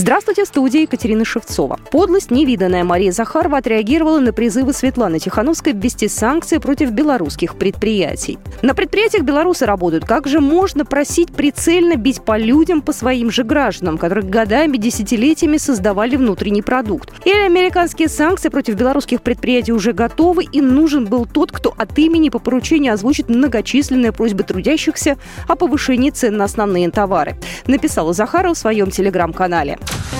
[0.00, 1.78] Здравствуйте, в студии Екатерина Шевцова.
[1.90, 8.38] Подлость невиданная Мария Захарова отреагировала на призывы Светланы Тихановской ввести санкции против белорусских предприятий.
[8.62, 10.06] На предприятиях белорусы работают.
[10.06, 15.58] Как же можно просить прицельно бить по людям, по своим же гражданам, которые годами, десятилетиями
[15.58, 17.12] создавали внутренний продукт?
[17.26, 22.30] Или американские санкции против белорусских предприятий уже готовы, и нужен был тот, кто от имени
[22.30, 28.58] по поручению озвучит многочисленные просьбы трудящихся о повышении цен на основные товары, написала Захарова в
[28.58, 29.78] своем телеграм-канале.
[29.90, 30.19] Yeah.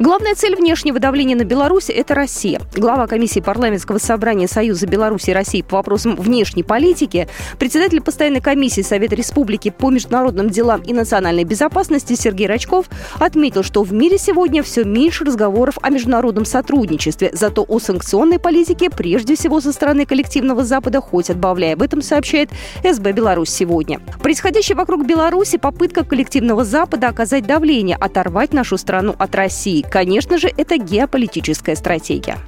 [0.00, 2.60] Главная цель внешнего давления на Беларусь– это Россия.
[2.76, 7.26] Глава комиссии парламентского собрания Союза Беларуси и России по вопросам внешней политики,
[7.58, 13.82] председатель постоянной комиссии Совета Республики по международным делам и национальной безопасности Сергей Рачков отметил, что
[13.82, 19.60] в мире сегодня все меньше разговоров о международном сотрудничестве, зато о санкционной политике прежде всего
[19.60, 21.74] со стороны коллективного Запада хоть отбавляя.
[21.74, 22.50] Об этом сообщает
[22.84, 23.98] СБ «Беларусь сегодня».
[24.22, 29.84] Происходящее вокруг Беларуси– попытка коллективного Запада оказать давление, оторвать нашу страну от России.
[29.90, 32.38] Конечно же, это геополитическая стратегия.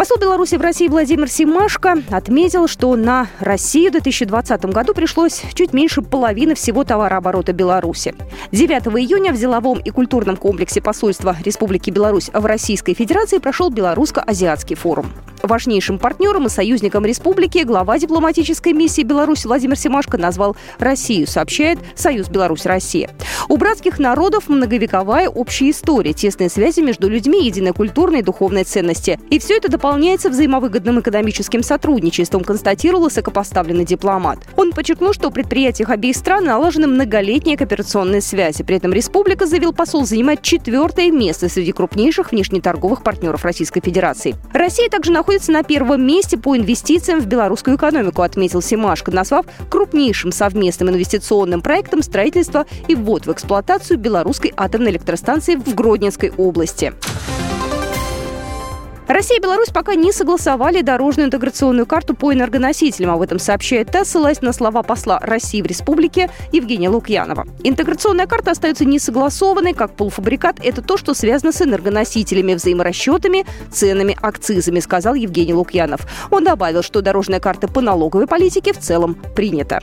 [0.00, 5.74] Посол Беларуси в России Владимир Симашко отметил, что на Россию в 2020 году пришлось чуть
[5.74, 8.14] меньше половины всего товарооборота Беларуси.
[8.50, 14.74] 9 июня в деловом и культурном комплексе посольства Республики Беларусь в Российской Федерации прошел Белорусско-Азиатский
[14.74, 15.12] форум.
[15.42, 22.28] Важнейшим партнером и союзником республики глава дипломатической миссии Беларуси Владимир Семашко назвал Россию, сообщает Союз
[22.28, 23.10] Беларусь-Россия.
[23.48, 29.18] У братских народов многовековая общая история, тесные связи между людьми, единая культурная и духовная ценности.
[29.30, 34.40] И все это дополняется взаимовыгодным экономическим сотрудничеством, констатировал высокопоставленный дипломат.
[34.56, 38.62] Он подчеркнул, что у предприятиях обеих стран налажены многолетние кооперационные связи.
[38.62, 44.36] При этом республика, заявил посол, занимает четвертое место среди крупнейших внешнеторговых партнеров Российской Федерации.
[44.52, 49.46] Россия также находится находится на первом месте по инвестициям в белорусскую экономику, отметил Симашко, назвав
[49.68, 56.94] крупнейшим совместным инвестиционным проектом строительства и ввод в эксплуатацию белорусской атомной электростанции в Гродненской области.
[59.12, 63.10] Россия и Беларусь пока не согласовали дорожную интеграционную карту по энергоносителям.
[63.10, 67.44] Об этом сообщает ТАСС, ссылаясь на слова посла России в республике Евгения Лукьянова.
[67.64, 70.60] Интеграционная карта остается несогласованной, как полуфабрикат.
[70.62, 76.06] Это то, что связано с энергоносителями, взаиморасчетами, ценами, акцизами, сказал Евгений Лукьянов.
[76.30, 79.82] Он добавил, что дорожная карта по налоговой политике в целом принята.